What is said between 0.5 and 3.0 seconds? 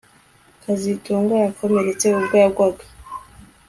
kazitunga yakomeretse ubwo yagwaga